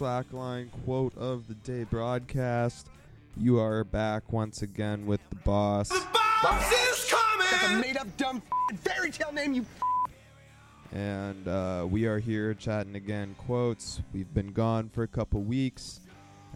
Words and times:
Slackline 0.00 0.68
Quote 0.84 1.16
of 1.16 1.48
the 1.48 1.54
Day 1.54 1.84
broadcast. 1.84 2.88
You 3.34 3.58
are 3.58 3.82
back 3.82 4.30
once 4.30 4.60
again 4.60 5.06
with 5.06 5.20
the 5.30 5.36
boss. 5.36 5.88
The 5.88 6.04
boss 6.42 6.70
is 6.70 7.10
coming! 7.10 7.46
That's 7.50 7.72
a 7.72 7.76
made 7.78 7.96
up 7.96 8.14
dumb 8.18 8.42
f- 8.72 8.78
fairy 8.80 9.10
tale 9.10 9.32
name, 9.32 9.54
you 9.54 9.62
f- 9.62 10.92
and 10.92 11.48
uh, 11.48 11.86
we 11.88 12.04
are 12.04 12.18
here 12.18 12.52
chatting 12.52 12.94
again 12.94 13.34
quotes 13.38 14.00
we've 14.12 14.32
been 14.34 14.52
gone 14.52 14.88
for 14.90 15.02
a 15.02 15.08
couple 15.08 15.40
weeks 15.42 16.00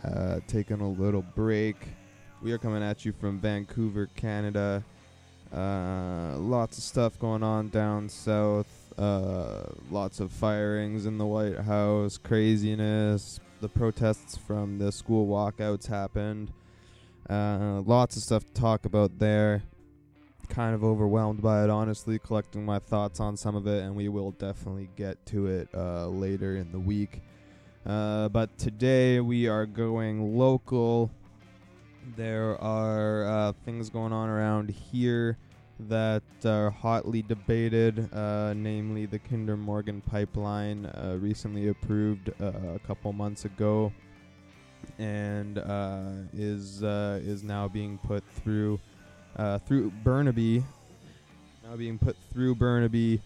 uh, 0.05 0.39
taking 0.47 0.81
a 0.81 0.89
little 0.89 1.23
break 1.35 1.77
we 2.41 2.53
are 2.53 2.59
coming 2.59 2.81
at 2.83 3.05
you 3.05 3.13
from 3.13 3.41
vancouver 3.41 4.09
canada 4.15 4.85
uh, 5.53 6.37
lots 6.39 6.79
of 6.79 6.85
stuff 6.85 7.19
going 7.19 7.43
on 7.43 7.69
down 7.71 8.09
south 8.09 8.80
uh, 9.01 9.65
lots 9.91 10.20
of 10.20 10.31
firings 10.31 11.06
in 11.06 11.19
the 11.19 11.27
white 11.27 11.59
house 11.59 12.19
craziness 12.19 13.41
the 13.61 13.69
protests 13.69 14.37
from 14.37 14.79
the 14.79 14.93
school 14.93 15.27
walkouts 15.27 15.87
happened 15.87 16.53
uh, 17.28 17.81
lots 17.87 18.17
of 18.17 18.23
stuff 18.23 18.45
to 18.45 18.53
talk 18.53 18.84
about 18.84 19.19
there 19.19 19.62
kind 20.51 20.75
of 20.75 20.84
overwhelmed 20.84 21.41
by 21.41 21.65
it, 21.65 21.71
honestly, 21.71 22.19
collecting 22.19 22.65
my 22.65 22.78
thoughts 22.78 23.21
on 23.21 23.37
some 23.37 23.55
of 23.55 23.67
it, 23.67 23.84
and 23.84 23.95
we 23.95 24.09
will 24.09 24.33
definitely 24.33 24.91
get 24.97 25.25
to 25.27 25.47
it 25.47 25.69
uh, 25.75 26.06
later 26.09 26.56
in 26.56 26.71
the 26.73 26.78
week. 26.78 27.23
Uh, 27.87 28.28
but 28.28 28.59
today 28.59 29.21
we 29.21 29.48
are 29.48 29.65
going 29.65 30.37
local. 30.37 31.11
There 32.17 32.61
are 32.61 33.25
uh, 33.25 33.53
things 33.65 33.88
going 33.88 34.12
on 34.12 34.28
around 34.28 34.71
here 34.71 35.38
that 35.89 36.23
are 36.45 36.71
hotly 36.71 37.23
debated, 37.23 38.13
uh, 38.13 38.53
namely 38.55 39.07
the 39.07 39.19
Kinder 39.19 39.57
Morgan 39.57 40.01
pipeline, 40.03 40.87
uh, 40.87 41.17
recently 41.21 41.69
approved 41.69 42.31
uh, 42.41 42.53
a 42.75 42.79
couple 42.87 43.13
months 43.13 43.45
ago, 43.45 43.93
and 44.99 45.59
is 46.35 46.83
is 46.83 47.43
now 47.43 47.69
being 47.69 47.99
put 47.99 48.23
through 48.43 48.79
uh, 49.37 49.59
through 49.59 49.91
Burnaby, 50.05 50.63
now 51.65 51.77
being 51.77 51.99
put 51.99 52.17
through 52.33 52.55
Burnaby 52.55 53.21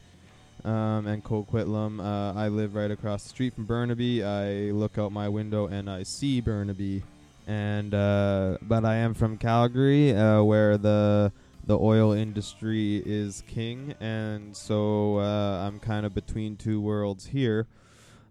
um, 0.64 1.06
and 1.06 1.24
Coquitlam. 1.24 2.00
Uh, 2.00 2.38
I 2.38 2.48
live 2.48 2.74
right 2.74 2.90
across 2.90 3.22
the 3.22 3.28
street 3.30 3.54
from 3.54 3.64
Burnaby. 3.64 4.22
I 4.22 4.70
look 4.70 4.98
out 4.98 5.12
my 5.12 5.28
window 5.28 5.66
and 5.66 5.90
I 5.90 6.02
see 6.02 6.40
Burnaby, 6.40 7.02
and 7.46 7.94
uh, 7.94 8.58
but 8.62 8.84
I 8.84 8.96
am 8.96 9.14
from 9.14 9.38
Calgary, 9.38 10.14
uh, 10.14 10.42
where 10.42 10.78
the 10.78 11.32
the 11.66 11.78
oil 11.78 12.12
industry 12.12 13.02
is 13.04 13.42
king, 13.46 13.94
and 14.00 14.56
so 14.56 15.18
uh, 15.18 15.66
I'm 15.66 15.78
kind 15.78 16.04
of 16.04 16.14
between 16.14 16.56
two 16.56 16.80
worlds 16.80 17.26
here. 17.26 17.66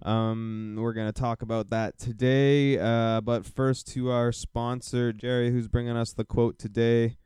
Um, 0.04 0.76
we're 0.78 0.94
going 0.94 1.12
to 1.12 1.20
talk 1.20 1.42
about 1.42 1.70
that 1.70 1.98
today. 1.98 2.78
Uh, 2.78 3.22
but 3.22 3.46
first, 3.46 3.88
to 3.94 4.12
our 4.12 4.32
sponsor, 4.32 5.14
Jerry, 5.14 5.52
who's 5.52 5.68
bringing 5.68 5.96
us 5.96 6.14
the 6.14 6.26
quote 6.26 6.60
today 6.60 7.18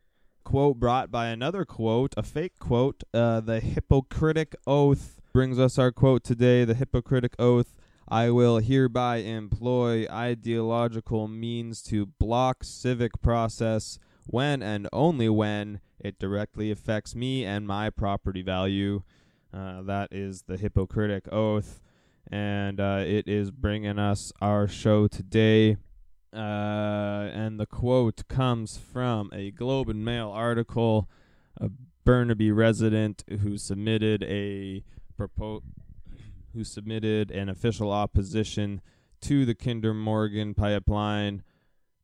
quote 0.47 0.79
brought 0.79 1.11
by 1.11 1.27
another 1.27 1.65
quote, 1.65 2.13
a 2.15 2.23
fake 2.23 2.57
quote. 2.57 3.03
Uh, 3.13 3.41
the 3.41 3.59
Hypocritic 3.59 4.55
Oath 4.65 5.19
brings 5.33 5.59
us 5.59 5.77
our 5.77 5.91
quote 5.91 6.23
today. 6.23 6.63
The 6.63 6.73
Hypocritic 6.73 7.35
Oath 7.37 7.75
I 8.07 8.29
will 8.29 8.59
hereby 8.59 9.17
employ 9.17 10.07
ideological 10.09 11.27
means 11.27 11.81
to 11.83 12.05
block 12.05 12.63
civic 12.63 13.21
process 13.21 13.99
when 14.25 14.63
and 14.63 14.87
only 14.93 15.27
when 15.27 15.81
it 15.99 16.19
directly 16.19 16.71
affects 16.71 17.15
me 17.15 17.45
and 17.45 17.67
my 17.67 17.89
property 17.89 18.41
value. 18.41 19.03
Uh, 19.53 19.81
that 19.83 20.09
is 20.11 20.43
the 20.43 20.57
Hypocritic 20.57 21.31
Oath. 21.31 21.81
And 22.29 22.79
uh, 22.79 23.03
it 23.05 23.27
is 23.27 23.51
bringing 23.51 23.97
us 23.97 24.33
our 24.41 24.67
show 24.67 25.07
today. 25.07 25.77
Uh, 26.33 27.29
and 27.33 27.59
the 27.59 27.65
quote 27.65 28.27
comes 28.27 28.77
from 28.77 29.29
a 29.33 29.51
Globe 29.51 29.89
and 29.89 30.03
Mail 30.03 30.29
article, 30.29 31.09
a 31.59 31.69
Burnaby 32.03 32.51
resident 32.51 33.23
who 33.41 33.57
submitted 33.57 34.23
a 34.23 34.83
propo- 35.17 35.63
who 36.53 36.63
submitted 36.63 37.31
an 37.31 37.49
official 37.49 37.91
opposition 37.91 38.81
to 39.21 39.45
the 39.45 39.55
Kinder 39.55 39.93
Morgan 39.93 40.53
pipeline. 40.53 41.43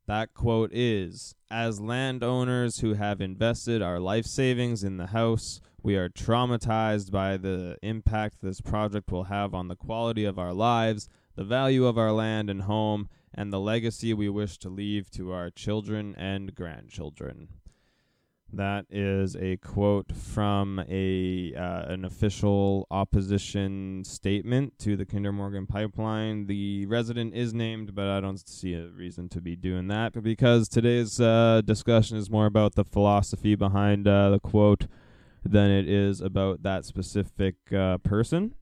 That 0.06 0.34
quote 0.34 0.70
is 0.72 1.34
As 1.50 1.80
landowners 1.80 2.80
who 2.80 2.92
have 2.92 3.22
invested 3.22 3.80
our 3.80 3.98
life 3.98 4.26
savings 4.26 4.84
in 4.84 4.98
the 4.98 5.06
house, 5.08 5.62
we 5.82 5.96
are 5.96 6.10
traumatized 6.10 7.10
by 7.10 7.38
the 7.38 7.78
impact 7.82 8.42
this 8.42 8.60
project 8.60 9.10
will 9.10 9.24
have 9.24 9.54
on 9.54 9.68
the 9.68 9.76
quality 9.76 10.26
of 10.26 10.38
our 10.38 10.52
lives, 10.52 11.08
the 11.36 11.44
value 11.44 11.86
of 11.86 11.96
our 11.96 12.12
land 12.12 12.50
and 12.50 12.62
home, 12.62 13.08
and 13.32 13.50
the 13.50 13.60
legacy 13.60 14.12
we 14.12 14.28
wish 14.28 14.58
to 14.58 14.68
leave 14.68 15.10
to 15.12 15.32
our 15.32 15.50
children 15.50 16.14
and 16.18 16.54
grandchildren. 16.54 17.48
That 18.56 18.86
is 18.88 19.34
a 19.34 19.56
quote 19.56 20.14
from 20.14 20.78
a 20.88 21.52
uh, 21.56 21.92
an 21.92 22.04
official 22.04 22.86
opposition 22.88 24.04
statement 24.04 24.78
to 24.78 24.96
the 24.96 25.04
Kinder 25.04 25.32
Morgan 25.32 25.66
pipeline. 25.66 26.46
The 26.46 26.86
resident 26.86 27.34
is 27.34 27.52
named, 27.52 27.96
but 27.96 28.06
I 28.06 28.20
don't 28.20 28.38
see 28.48 28.74
a 28.74 28.86
reason 28.86 29.28
to 29.30 29.40
be 29.40 29.56
doing 29.56 29.88
that 29.88 30.22
because 30.22 30.68
today's 30.68 31.20
uh, 31.20 31.62
discussion 31.64 32.16
is 32.16 32.30
more 32.30 32.46
about 32.46 32.76
the 32.76 32.84
philosophy 32.84 33.56
behind 33.56 34.06
uh, 34.06 34.30
the 34.30 34.38
quote 34.38 34.86
than 35.44 35.72
it 35.72 35.88
is 35.88 36.20
about 36.20 36.62
that 36.62 36.84
specific 36.84 37.56
uh, 37.72 37.98
person. 37.98 38.54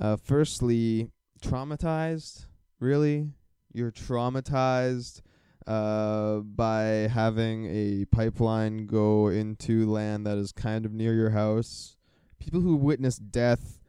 Uh, 0.00 0.16
firstly, 0.16 1.10
traumatized. 1.42 2.46
Really, 2.78 3.28
you're 3.74 3.92
traumatized 3.92 5.20
uh, 5.66 6.38
by 6.38 7.08
having 7.12 7.66
a 7.66 8.04
pipeline 8.06 8.86
go 8.86 9.28
into 9.28 9.86
land 9.90 10.26
that 10.26 10.38
is 10.38 10.52
kind 10.52 10.84
of 10.84 10.92
near 10.92 11.14
your 11.14 11.30
house. 11.30 11.96
People 12.38 12.60
who 12.60 12.76
witness 12.76 13.16
death 13.16 13.80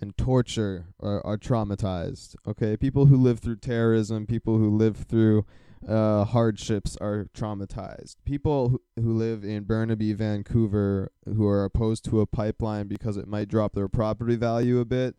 and 0.00 0.16
torture 0.16 0.86
are, 1.00 1.24
are 1.26 1.38
traumatized. 1.38 2.36
Okay, 2.46 2.76
people 2.76 3.06
who 3.06 3.16
live 3.16 3.40
through 3.40 3.56
terrorism, 3.56 4.26
people 4.26 4.58
who 4.58 4.70
live 4.70 4.96
through 4.96 5.44
uh, 5.86 6.24
hardships 6.24 6.96
are 7.00 7.26
traumatized. 7.34 8.16
People 8.24 8.70
who, 8.70 8.82
who 9.00 9.12
live 9.12 9.44
in 9.44 9.64
Burnaby, 9.64 10.12
Vancouver, 10.12 11.12
who 11.24 11.46
are 11.46 11.64
opposed 11.64 12.04
to 12.06 12.20
a 12.20 12.26
pipeline 12.26 12.86
because 12.88 13.16
it 13.16 13.28
might 13.28 13.48
drop 13.48 13.74
their 13.74 13.88
property 13.88 14.36
value 14.36 14.80
a 14.80 14.84
bit, 14.84 15.16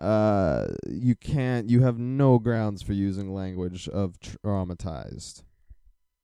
uh, 0.00 0.66
you 0.88 1.14
can't, 1.14 1.68
you 1.68 1.82
have 1.82 1.98
no 1.98 2.38
grounds 2.38 2.82
for 2.82 2.92
using 2.92 3.34
language 3.34 3.88
of 3.88 4.18
traumatized. 4.20 5.42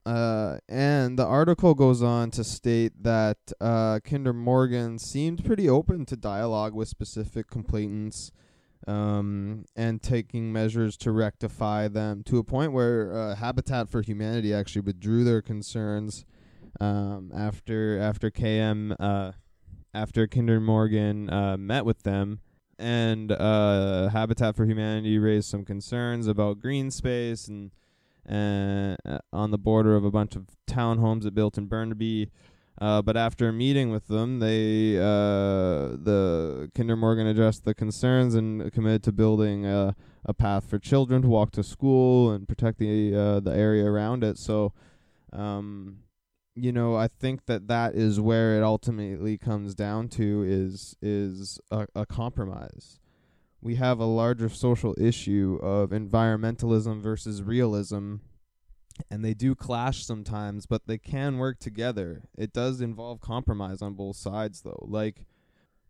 Uh, 0.06 0.58
and 0.68 1.18
the 1.18 1.26
article 1.26 1.74
goes 1.74 2.00
on 2.00 2.30
to 2.30 2.44
state 2.44 3.02
that 3.02 3.38
uh, 3.60 3.98
Kinder 4.04 4.32
Morgan 4.32 4.98
seemed 4.98 5.44
pretty 5.44 5.68
open 5.68 6.06
to 6.06 6.16
dialogue 6.16 6.74
with 6.74 6.88
specific 6.88 7.50
complainants 7.50 8.30
um, 8.86 9.64
and 9.74 10.00
taking 10.00 10.52
measures 10.52 10.96
to 10.98 11.10
rectify 11.10 11.88
them 11.88 12.22
to 12.24 12.38
a 12.38 12.44
point 12.44 12.72
where 12.72 13.12
uh, 13.12 13.34
Habitat 13.34 13.88
for 13.88 14.00
Humanity 14.00 14.54
actually 14.54 14.82
withdrew 14.82 15.24
their 15.24 15.42
concerns 15.42 16.24
um, 16.78 17.32
after 17.34 17.98
after 17.98 18.30
KM 18.30 18.94
uh, 19.00 19.32
after 19.92 20.28
Kinder 20.28 20.60
Morgan 20.60 21.28
uh, 21.30 21.56
met 21.56 21.84
with 21.84 22.04
them 22.04 22.40
and 22.78 23.32
uh, 23.32 24.08
Habitat 24.08 24.56
for 24.56 24.64
Humanity 24.66 25.18
raised 25.18 25.48
some 25.48 25.64
concerns 25.64 26.26
about 26.26 26.60
green 26.60 26.90
space 26.90 27.48
and 27.48 27.70
uh, 28.28 28.96
on 29.32 29.50
the 29.50 29.58
border 29.58 29.96
of 29.96 30.04
a 30.04 30.10
bunch 30.10 30.36
of 30.36 30.46
townhomes 30.66 31.22
that 31.22 31.34
built 31.34 31.56
in 31.56 31.66
Burnaby. 31.66 32.30
Uh, 32.78 33.00
but 33.00 33.16
after 33.16 33.50
meeting 33.52 33.90
with 33.90 34.06
them, 34.08 34.38
they 34.38 34.98
uh, 34.98 35.96
the 35.96 36.70
Kinder 36.74 36.96
Morgan 36.96 37.26
addressed 37.26 37.64
the 37.64 37.74
concerns 37.74 38.34
and 38.34 38.70
committed 38.70 39.02
to 39.04 39.12
building 39.12 39.64
a, 39.64 39.96
a 40.26 40.34
path 40.34 40.68
for 40.68 40.78
children 40.78 41.22
to 41.22 41.28
walk 41.28 41.52
to 41.52 41.62
school 41.62 42.30
and 42.32 42.46
protect 42.46 42.78
the 42.78 43.14
uh, 43.14 43.40
the 43.40 43.56
area 43.56 43.86
around 43.86 44.22
it. 44.22 44.36
So, 44.36 44.74
um, 45.32 46.00
you 46.56 46.72
know, 46.72 46.96
I 46.96 47.08
think 47.08 47.44
that 47.46 47.68
that 47.68 47.94
is 47.94 48.18
where 48.18 48.56
it 48.56 48.62
ultimately 48.62 49.36
comes 49.36 49.74
down 49.74 50.08
to 50.10 50.42
is 50.42 50.96
is 51.02 51.60
a, 51.70 51.86
a 51.94 52.06
compromise. 52.06 52.98
We 53.60 53.74
have 53.76 54.00
a 54.00 54.06
larger 54.06 54.48
social 54.48 54.94
issue 54.98 55.58
of 55.62 55.90
environmentalism 55.90 57.02
versus 57.02 57.42
realism, 57.42 58.16
and 59.10 59.22
they 59.22 59.34
do 59.34 59.54
clash 59.54 60.04
sometimes, 60.04 60.64
but 60.64 60.86
they 60.86 60.98
can 60.98 61.36
work 61.36 61.58
together. 61.58 62.24
It 62.38 62.54
does 62.54 62.80
involve 62.80 63.20
compromise 63.20 63.82
on 63.82 63.94
both 63.94 64.16
sides, 64.16 64.62
though. 64.62 64.86
Like 64.88 65.26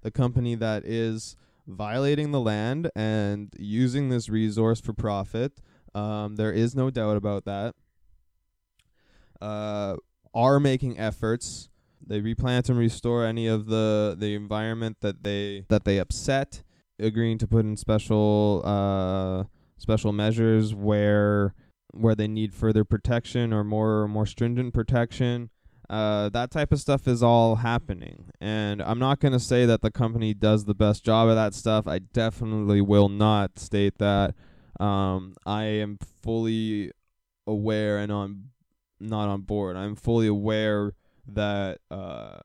the 0.03 0.11
company 0.11 0.57
that 0.57 0.85
is 0.85 1.37
violating 1.69 2.33
the 2.33 2.41
land 2.41 2.91
and 2.97 3.53
using 3.59 4.09
this 4.09 4.29
resource 4.29 4.81
for 4.81 4.93
profit. 4.93 5.61
Um, 5.95 6.37
there 6.37 6.53
is 6.53 6.75
no 6.75 6.91
doubt 6.91 7.17
about 7.17 7.45
that. 7.45 7.75
Uh, 9.41 9.97
are 10.37 10.61
making 10.61 10.99
efforts 10.99 11.71
They 12.06 12.21
replant 12.21 12.69
and 12.69 12.79
restore 12.79 13.25
any 13.25 13.49
of 13.49 13.67
the 13.67 14.15
the 14.17 14.35
environment 14.35 14.99
that 15.00 15.25
they 15.25 15.65
that 15.69 15.85
they 15.85 15.99
upset, 15.99 16.62
agreeing 17.00 17.38
to 17.38 17.49
put 17.49 17.65
in 17.65 17.77
special 17.77 18.62
uh 18.65 19.44
special 19.79 20.12
measures 20.12 20.75
where 20.75 21.55
where 21.93 22.15
they 22.15 22.29
need 22.29 22.55
further 22.55 22.85
protection 22.85 23.53
or 23.53 23.65
more 23.65 24.06
more 24.06 24.27
stringent 24.27 24.73
protection. 24.73 25.50
Uh, 25.88 26.29
that 26.31 26.50
type 26.50 26.73
of 26.73 26.81
stuff 26.81 27.06
is 27.06 27.23
all 27.23 27.56
happening, 27.56 28.31
and 28.41 28.83
I'm 28.83 28.99
not 28.99 29.21
going 29.21 29.33
to 29.33 29.41
say 29.41 29.67
that 29.67 29.83
the 29.83 29.91
company 29.91 30.35
does 30.35 30.65
the 30.65 30.75
best 30.75 31.05
job 31.05 31.29
of 31.29 31.37
that 31.37 31.55
stuff. 31.55 31.87
I 31.87 32.00
definitely 32.00 32.81
will 32.81 33.09
not 33.09 33.59
state 33.61 33.99
that. 33.99 34.35
Um, 34.81 35.35
I 35.47 35.65
am 35.65 35.99
fully 36.25 36.91
aware 37.47 37.99
and 37.99 38.11
on 38.11 38.50
not 39.01 39.29
on 39.29 39.43
board. 39.43 39.77
I'm 39.77 39.97
fully 39.97 40.27
aware 40.27 40.95
that 41.27 41.81
uh, 41.91 42.39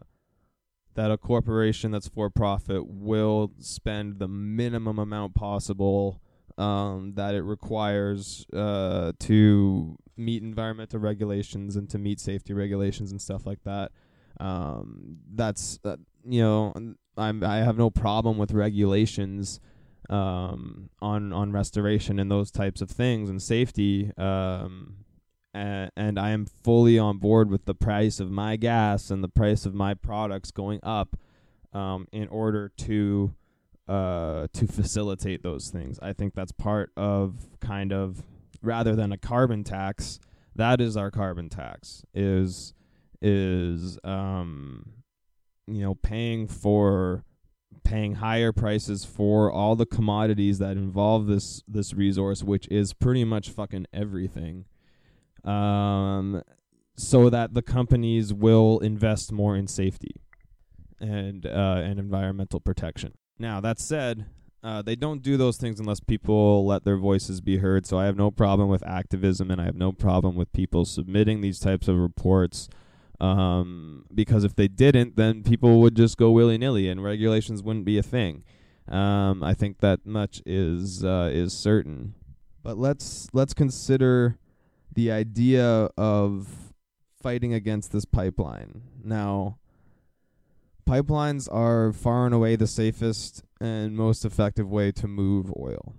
that 0.96 1.12
a 1.12 1.18
corporation 1.18 1.92
that's 1.92 2.08
for 2.08 2.30
profit 2.30 2.88
will 2.88 3.52
spend 3.60 4.20
the 4.20 4.28
minimum 4.28 5.00
amount 5.00 5.36
possible 5.36 6.22
um, 6.58 7.14
that 7.16 7.34
it 7.34 7.44
requires 7.44 8.46
uh, 8.54 9.14
to 9.20 9.98
meet 10.18 10.44
environmental 10.44 11.00
regulations 11.00 11.76
and 11.76 11.90
to 11.90 11.98
meet 11.98 12.20
safety 12.20 12.54
regulations 12.54 13.12
and 13.12 13.22
stuff 13.22 13.46
like 13.46 13.64
that. 13.64 13.92
Um, 14.40 15.18
that's 15.34 15.80
uh, 15.84 15.98
you 16.26 16.42
know 16.42 16.74
I'm 17.18 17.44
I 17.44 17.58
have 17.58 17.78
no 17.78 17.90
problem 17.90 18.38
with 18.38 18.52
regulations 18.52 19.60
um, 20.10 20.90
on 21.02 21.32
on 21.34 21.52
restoration 21.52 22.20
and 22.20 22.30
those 22.30 22.52
types 22.52 22.82
of 22.82 22.90
things 22.90 23.30
and 23.30 23.42
safety. 23.42 24.12
Um, 24.18 24.98
and, 25.54 25.92
and 25.96 26.20
I 26.20 26.32
am 26.32 26.46
fully 26.46 26.98
on 26.98 27.18
board 27.18 27.50
with 27.50 27.66
the 27.66 27.76
price 27.76 28.20
of 28.20 28.32
my 28.32 28.56
gas 28.56 29.12
and 29.12 29.24
the 29.24 29.30
price 29.30 29.66
of 29.66 29.74
my 29.74 29.94
products 29.94 30.52
going 30.52 30.80
up 30.84 31.18
um, 31.74 32.08
in 32.12 32.28
order 32.30 32.70
to 32.78 33.34
uh, 33.88 34.48
to 34.54 34.68
facilitate 34.68 35.44
those 35.44 35.70
things. 35.70 36.00
I 36.02 36.14
think 36.14 36.34
that's 36.34 36.52
part 36.52 36.92
of 36.96 37.50
kind 37.60 37.92
of 37.92 38.24
rather 38.62 38.96
than 38.96 39.12
a 39.12 39.18
carbon 39.18 39.64
tax. 39.64 40.20
That 40.56 40.82
is 40.82 40.96
our 40.98 41.12
carbon 41.12 41.50
tax. 41.50 42.06
Is 42.14 42.74
is 43.22 43.98
um, 44.04 44.94
you 45.68 45.82
know 45.82 45.96
paying 45.96 46.48
for 46.48 47.24
paying 47.84 48.16
higher 48.16 48.52
prices 48.52 49.06
for 49.06 49.52
all 49.52 49.76
the 49.76 49.86
commodities 49.86 50.60
that 50.60 50.78
involve 50.78 51.28
this 51.28 51.64
this 51.68 51.94
resource, 51.94 52.44
which 52.44 52.68
is 52.70 52.94
pretty 52.94 53.24
much 53.24 53.50
fucking 53.50 53.88
everything. 53.94 54.66
Um, 55.44 56.44
so 56.96 57.30
that 57.30 57.54
the 57.54 57.62
companies 57.62 58.34
will 58.34 58.80
invest 58.80 59.32
more 59.32 59.56
in 59.56 59.68
safety 59.68 60.16
and 61.00 61.46
uh, 61.46 61.82
and 61.84 62.00
environmental 62.00 62.60
protection. 62.60 63.14
Now 63.40 63.60
that 63.62 63.80
said, 63.80 64.28
uh, 64.64 64.82
they 64.82 64.96
don't 64.96 65.24
do 65.24 65.38
those 65.38 65.58
things 65.58 65.80
unless 65.80 66.00
people 66.00 66.66
let 66.66 66.84
their 66.84 66.98
voices 66.98 67.42
be 67.42 67.58
heard. 67.58 67.88
So 67.88 67.98
I 67.98 68.06
have 68.06 68.16
no 68.16 68.30
problem 68.30 68.70
with 68.70 68.86
activism, 68.86 69.50
and 69.50 69.60
I 69.60 69.66
have 69.66 69.76
no 69.76 69.92
problem 69.92 70.36
with 70.36 70.54
people 70.54 70.86
submitting 70.86 71.42
these 71.42 71.60
types 71.60 71.88
of 71.88 71.98
reports. 71.98 72.70
Um, 73.20 74.06
because 74.14 74.44
if 74.44 74.56
they 74.56 74.68
didn't, 74.68 75.16
then 75.16 75.44
people 75.44 75.80
would 75.82 75.96
just 75.96 76.18
go 76.18 76.32
willy 76.32 76.58
nilly, 76.58 76.90
and 76.90 77.04
regulations 77.04 77.62
wouldn't 77.64 77.86
be 77.86 77.98
a 77.98 78.04
thing. 78.04 78.44
Um, 78.88 79.44
I 79.44 79.54
think 79.54 79.80
that 79.80 80.06
much 80.06 80.42
is 80.46 81.04
uh, 81.04 81.30
is 81.32 81.54
certain. 81.54 82.14
But 82.64 82.78
let's 82.78 83.28
let's 83.34 83.54
consider 83.54 84.38
the 84.94 85.12
idea 85.12 85.90
of 85.98 86.74
fighting 87.22 87.54
against 87.54 87.92
this 87.92 88.06
pipeline. 88.06 88.82
Now, 89.04 89.58
pipelines 90.88 91.48
are 91.52 91.94
far 91.94 92.26
and 92.26 92.36
away 92.36 92.56
the 92.56 92.68
safest 92.68 93.44
and 93.60 93.96
most 93.96 94.26
effective 94.26 94.70
way 94.70 94.92
to 94.94 95.08
move 95.08 95.52
oil. 95.58 95.96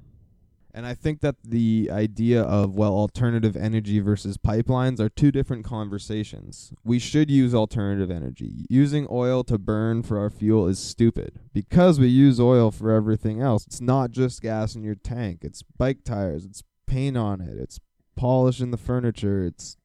And 0.75 0.87
I 0.87 0.95
think 0.95 1.21
that 1.21 1.37
the 1.45 1.91
idea 1.93 2.43
of, 2.43 2.75
well, 2.75 2.95
alternative 2.95 3.57
energy 3.57 4.01
versus 4.01 4.39
pipelines 4.39 5.01
are 5.01 5.11
two 5.11 5.31
different 5.31 5.67
conversations. 5.67 6.73
We 6.83 6.99
should 6.99 7.31
use 7.31 7.55
alternative 7.55 8.11
energy. 8.11 8.65
Using 8.71 9.07
oil 9.11 9.45
to 9.45 9.59
burn 9.59 10.03
for 10.03 10.19
our 10.19 10.31
fuel 10.31 10.67
is 10.67 10.79
stupid 10.79 11.41
because 11.53 12.01
we 12.01 12.09
use 12.09 12.41
oil 12.41 12.71
for 12.71 12.91
everything 12.91 13.43
else. 13.43 13.67
It's 13.67 13.83
not 13.83 14.13
just 14.13 14.41
gas 14.41 14.75
in 14.75 14.83
your 14.83 14.95
tank, 14.95 15.41
it's 15.43 15.63
bike 15.63 16.05
tires, 16.05 16.47
it's 16.47 16.63
paint 16.87 17.19
on 17.19 17.43
it, 17.43 17.59
it's 17.59 17.79
polish 18.17 18.61
in 18.61 18.71
the 18.71 18.77
furniture, 18.77 19.45
it's 19.45 19.77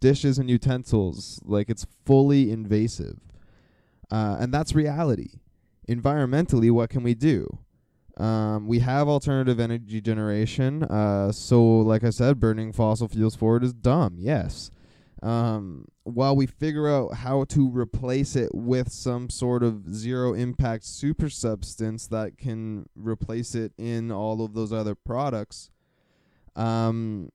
dishes 0.00 0.38
and 0.38 0.50
utensils. 0.50 1.40
Like, 1.44 1.70
it's 1.70 1.86
fully 2.04 2.50
invasive. 2.50 3.18
Uh, 4.10 4.36
and 4.38 4.52
that's 4.52 4.74
reality. 4.74 5.40
Environmentally, 5.88 6.70
what 6.70 6.90
can 6.90 7.02
we 7.02 7.14
do? 7.14 7.58
Um, 8.16 8.66
we 8.66 8.78
have 8.78 9.08
alternative 9.08 9.60
energy 9.60 10.00
generation. 10.00 10.84
Uh, 10.84 11.32
so, 11.32 11.62
like 11.62 12.02
I 12.02 12.10
said, 12.10 12.40
burning 12.40 12.72
fossil 12.72 13.08
fuels 13.08 13.36
forward 13.36 13.62
is 13.62 13.74
dumb. 13.74 14.16
Yes. 14.18 14.70
Um, 15.22 15.86
while 16.04 16.36
we 16.36 16.46
figure 16.46 16.88
out 16.88 17.14
how 17.14 17.44
to 17.44 17.68
replace 17.68 18.36
it 18.36 18.54
with 18.54 18.92
some 18.92 19.28
sort 19.28 19.62
of 19.62 19.92
zero 19.94 20.34
impact 20.34 20.84
super 20.84 21.28
substance 21.28 22.06
that 22.08 22.38
can 22.38 22.88
replace 22.94 23.54
it 23.54 23.72
in 23.76 24.12
all 24.12 24.44
of 24.44 24.54
those 24.54 24.72
other 24.72 24.94
products, 24.94 25.70
um, 26.54 27.30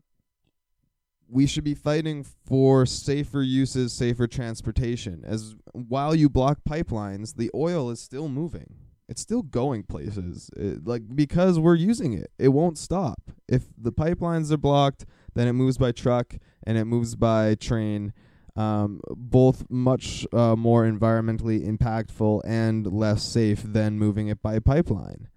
we 1.32 1.48
should 1.48 1.64
be 1.64 1.74
fighting 1.74 2.24
for 2.24 2.86
safer 2.86 3.42
uses, 3.42 3.94
safer 3.94 4.28
transportation. 4.28 5.24
As 5.26 5.56
while 5.72 6.14
you 6.14 6.30
block 6.30 6.60
pipelines, 6.70 7.38
the 7.38 7.50
oil 7.56 7.90
is 7.90 8.02
still 8.02 8.28
moving. 8.28 8.76
It's 9.08 9.22
still 9.22 9.42
going 9.42 9.84
places. 9.84 10.50
It, 10.56 10.86
like 10.86 11.04
because 11.16 11.58
we're 11.58 11.76
using 11.76 12.14
it, 12.14 12.32
it 12.38 12.50
won't 12.50 12.78
stop. 12.78 13.32
If 13.48 13.64
the 13.78 13.92
pipelines 13.92 14.52
are 14.52 14.58
blocked, 14.58 15.06
then 15.34 15.48
it 15.48 15.54
moves 15.54 15.78
by 15.78 15.94
truck 15.94 16.36
and 16.66 16.78
it 16.78 16.86
moves 16.86 17.16
by 17.16 17.56
train. 17.56 18.14
Um, 18.58 19.00
both 19.10 19.70
much 19.70 20.28
uh, 20.34 20.58
more 20.58 20.84
environmentally 20.84 21.66
impactful 21.66 22.42
and 22.46 22.86
less 22.86 23.24
safe 23.24 23.64
than 23.64 23.98
moving 23.98 24.28
it 24.28 24.42
by 24.42 24.60
pipeline. 24.60 25.30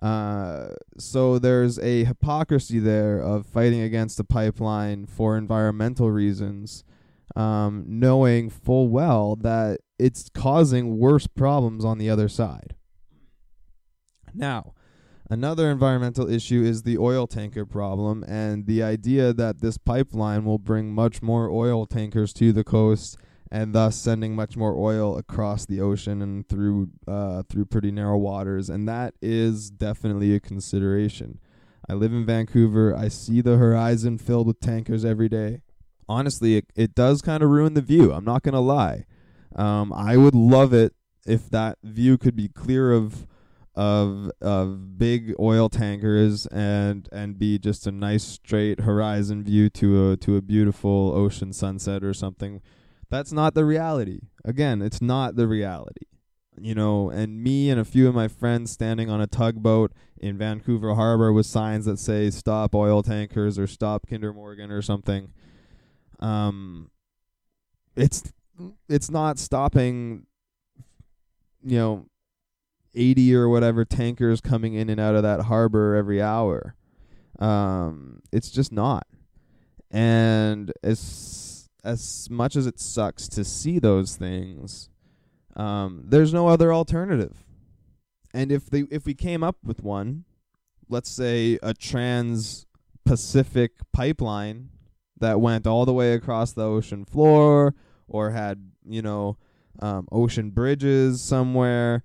Uh, 0.00 0.68
so 0.96 1.38
there's 1.38 1.78
a 1.80 2.04
hypocrisy 2.04 2.78
there 2.78 3.18
of 3.18 3.46
fighting 3.46 3.80
against 3.80 4.20
a 4.20 4.24
pipeline 4.24 5.06
for 5.06 5.36
environmental 5.36 6.10
reasons, 6.10 6.84
um, 7.34 7.84
knowing 7.86 8.48
full 8.48 8.88
well 8.88 9.34
that 9.36 9.80
it's 9.98 10.28
causing 10.32 10.98
worse 10.98 11.26
problems 11.26 11.84
on 11.84 11.98
the 11.98 12.08
other 12.08 12.28
side. 12.28 12.76
Now, 14.32 14.74
another 15.28 15.68
environmental 15.68 16.30
issue 16.30 16.62
is 16.62 16.82
the 16.82 16.98
oil 16.98 17.26
tanker 17.26 17.66
problem 17.66 18.24
and 18.28 18.66
the 18.66 18.82
idea 18.84 19.32
that 19.32 19.60
this 19.60 19.78
pipeline 19.78 20.44
will 20.44 20.58
bring 20.58 20.94
much 20.94 21.22
more 21.22 21.50
oil 21.50 21.86
tankers 21.86 22.32
to 22.34 22.52
the 22.52 22.64
coast 22.64 23.18
and 23.50 23.74
thus 23.74 23.96
sending 23.96 24.34
much 24.34 24.56
more 24.56 24.74
oil 24.76 25.16
across 25.16 25.64
the 25.64 25.80
ocean 25.80 26.20
and 26.22 26.48
through 26.48 26.90
uh, 27.06 27.42
through 27.48 27.66
pretty 27.66 27.90
narrow 27.90 28.18
waters, 28.18 28.68
and 28.68 28.88
that 28.88 29.14
is 29.22 29.70
definitely 29.70 30.34
a 30.34 30.40
consideration. 30.40 31.38
I 31.88 31.94
live 31.94 32.12
in 32.12 32.26
Vancouver. 32.26 32.94
I 32.94 33.08
see 33.08 33.40
the 33.40 33.56
horizon 33.56 34.18
filled 34.18 34.46
with 34.46 34.60
tankers 34.60 35.04
every 35.04 35.28
day. 35.28 35.62
Honestly, 36.08 36.56
it, 36.56 36.66
it 36.74 36.94
does 36.94 37.22
kind 37.22 37.42
of 37.42 37.48
ruin 37.50 37.74
the 37.74 37.80
view. 37.82 38.12
I'm 38.12 38.24
not 38.24 38.42
gonna 38.42 38.60
lie. 38.60 39.04
Um, 39.56 39.92
I 39.92 40.16
would 40.16 40.34
love 40.34 40.74
it 40.74 40.94
if 41.26 41.48
that 41.50 41.78
view 41.82 42.18
could 42.18 42.36
be 42.36 42.48
clear 42.48 42.92
of 42.92 43.26
of 43.74 44.30
of 44.40 44.98
big 44.98 45.34
oil 45.38 45.68
tankers 45.68 46.46
and 46.46 47.08
and 47.12 47.38
be 47.38 47.58
just 47.58 47.86
a 47.86 47.92
nice 47.92 48.24
straight 48.24 48.80
horizon 48.80 49.44
view 49.44 49.70
to 49.70 50.10
a 50.10 50.16
to 50.16 50.36
a 50.36 50.42
beautiful 50.42 51.12
ocean 51.14 51.52
sunset 51.52 52.02
or 52.02 52.12
something 52.12 52.60
that's 53.10 53.32
not 53.32 53.54
the 53.54 53.64
reality. 53.64 54.20
Again, 54.44 54.82
it's 54.82 55.00
not 55.00 55.36
the 55.36 55.46
reality. 55.46 56.06
You 56.60 56.74
know, 56.74 57.08
and 57.10 57.42
me 57.42 57.70
and 57.70 57.80
a 57.80 57.84
few 57.84 58.08
of 58.08 58.14
my 58.14 58.28
friends 58.28 58.72
standing 58.72 59.08
on 59.10 59.20
a 59.20 59.26
tugboat 59.26 59.92
in 60.16 60.36
Vancouver 60.36 60.94
Harbor 60.94 61.32
with 61.32 61.46
signs 61.46 61.84
that 61.84 61.98
say 61.98 62.30
stop 62.30 62.74
oil 62.74 63.02
tankers 63.02 63.58
or 63.58 63.66
stop 63.66 64.08
Kinder 64.08 64.32
Morgan 64.32 64.70
or 64.70 64.82
something. 64.82 65.32
Um 66.18 66.90
it's 67.94 68.32
it's 68.88 69.10
not 69.10 69.38
stopping 69.38 70.26
you 71.64 71.78
know 71.78 72.06
80 72.94 73.34
or 73.36 73.48
whatever 73.48 73.84
tankers 73.84 74.40
coming 74.40 74.74
in 74.74 74.90
and 74.90 75.00
out 75.00 75.14
of 75.14 75.22
that 75.22 75.42
harbor 75.42 75.94
every 75.94 76.20
hour. 76.20 76.74
Um 77.38 78.20
it's 78.32 78.50
just 78.50 78.72
not. 78.72 79.06
And 79.92 80.72
as 80.82 81.47
as 81.88 82.28
much 82.30 82.54
as 82.54 82.66
it 82.66 82.78
sucks 82.78 83.28
to 83.28 83.42
see 83.44 83.78
those 83.78 84.16
things, 84.16 84.90
um, 85.56 86.02
there's 86.04 86.34
no 86.34 86.46
other 86.46 86.72
alternative. 86.72 87.44
And 88.34 88.52
if 88.52 88.68
they 88.68 88.84
if 88.90 89.06
we 89.06 89.14
came 89.14 89.42
up 89.42 89.56
with 89.64 89.82
one, 89.82 90.24
let's 90.88 91.10
say 91.10 91.58
a 91.62 91.72
trans 91.72 92.66
Pacific 93.06 93.72
pipeline 93.92 94.68
that 95.18 95.40
went 95.40 95.66
all 95.66 95.86
the 95.86 95.94
way 95.94 96.12
across 96.12 96.52
the 96.52 96.62
ocean 96.62 97.06
floor 97.06 97.74
or 98.06 98.30
had, 98.32 98.70
you 98.86 99.00
know, 99.00 99.38
um, 99.80 100.06
ocean 100.12 100.50
bridges 100.50 101.22
somewhere, 101.22 102.04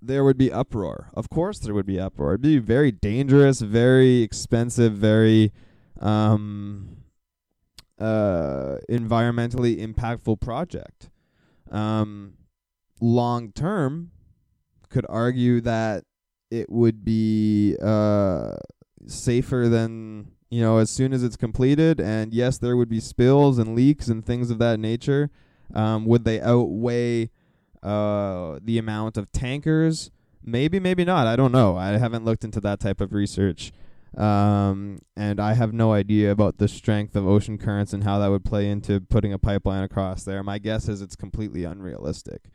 there 0.00 0.24
would 0.24 0.38
be 0.38 0.50
uproar. 0.50 1.10
Of 1.12 1.28
course, 1.28 1.58
there 1.58 1.74
would 1.74 1.86
be 1.86 2.00
uproar. 2.00 2.30
It'd 2.30 2.40
be 2.40 2.58
very 2.58 2.90
dangerous, 2.90 3.60
very 3.60 4.22
expensive, 4.22 4.94
very 4.94 5.52
um, 6.00 6.96
uh, 8.00 8.78
environmentally 8.88 9.78
impactful 9.80 10.40
project. 10.40 11.10
Um, 11.70 12.34
long 13.00 13.52
term, 13.52 14.10
could 14.88 15.06
argue 15.08 15.60
that 15.60 16.04
it 16.50 16.68
would 16.68 17.04
be 17.04 17.76
uh, 17.80 18.56
safer 19.06 19.68
than 19.68 20.32
you 20.50 20.60
know 20.60 20.78
as 20.78 20.90
soon 20.90 21.12
as 21.12 21.22
it's 21.22 21.36
completed. 21.36 22.00
And 22.00 22.34
yes, 22.34 22.58
there 22.58 22.76
would 22.76 22.88
be 22.88 23.00
spills 23.00 23.58
and 23.58 23.74
leaks 23.74 24.08
and 24.08 24.24
things 24.24 24.50
of 24.50 24.58
that 24.58 24.80
nature. 24.80 25.30
Um, 25.74 26.04
would 26.06 26.24
they 26.24 26.40
outweigh 26.40 27.30
uh, 27.82 28.58
the 28.62 28.78
amount 28.78 29.16
of 29.16 29.30
tankers? 29.30 30.10
Maybe, 30.42 30.80
maybe 30.80 31.04
not. 31.04 31.26
I 31.26 31.36
don't 31.36 31.52
know. 31.52 31.76
I 31.76 31.98
haven't 31.98 32.24
looked 32.24 32.44
into 32.44 32.60
that 32.62 32.80
type 32.80 33.00
of 33.00 33.12
research. 33.12 33.72
Um, 34.16 34.98
and 35.16 35.38
I 35.38 35.54
have 35.54 35.72
no 35.72 35.92
idea 35.92 36.30
about 36.32 36.58
the 36.58 36.68
strength 36.68 37.14
of 37.14 37.26
ocean 37.26 37.58
currents 37.58 37.92
and 37.92 38.02
how 38.04 38.18
that 38.18 38.28
would 38.28 38.44
play 38.44 38.68
into 38.68 39.00
putting 39.00 39.32
a 39.32 39.38
pipeline 39.38 39.82
across 39.82 40.24
there. 40.24 40.42
My 40.42 40.58
guess 40.58 40.88
is 40.88 41.00
it's 41.00 41.16
completely 41.16 41.64
unrealistic, 41.64 42.50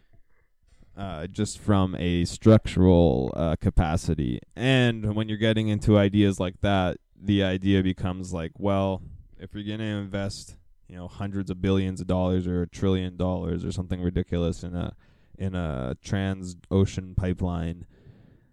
uh, 0.98 1.28
just 1.28 1.60
from 1.60 1.96
a 1.96 2.26
structural 2.26 3.34
uh, 3.36 3.56
capacity. 3.56 4.40
And 4.56 5.16
when 5.16 5.30
you're 5.30 5.38
getting 5.38 5.70
into 5.70 5.98
ideas 5.98 6.40
like 6.40 6.60
that, 6.62 6.98
the 7.20 7.44
idea 7.44 7.82
becomes 7.82 8.34
like, 8.34 8.52
well, 8.58 9.02
if 9.40 9.54
you're 9.54 9.64
going 9.64 9.80
to 9.80 9.86
invest, 9.86 10.58
you 10.88 10.98
know, 10.98 11.08
hundreds 11.08 11.50
of 11.50 11.62
billions 11.62 12.02
of 12.02 12.08
dollars 12.08 12.48
or 12.48 12.64
a 12.64 12.68
trillion 12.68 13.16
dollars 13.16 13.64
or 13.64 13.72
something 13.72 14.02
ridiculous 14.02 14.64
in 14.64 14.76
a 14.76 14.94
in 15.38 15.54
a 15.54 15.98
trans 16.02 16.56
ocean 16.72 17.14
pipeline, 17.16 17.86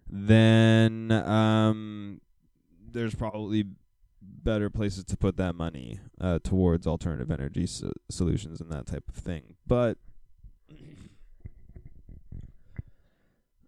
then 0.09 1.11
um, 1.11 2.19
there's 2.93 3.15
probably 3.15 3.65
better 4.21 4.69
places 4.69 5.03
to 5.03 5.17
put 5.17 5.37
that 5.37 5.55
money 5.55 5.99
uh, 6.21 6.39
towards 6.43 6.87
alternative 6.87 7.29
energy 7.29 7.65
so- 7.65 7.91
solutions 8.09 8.61
and 8.61 8.71
that 8.71 8.85
type 8.85 9.03
of 9.09 9.15
thing. 9.15 9.55
But 9.67 9.97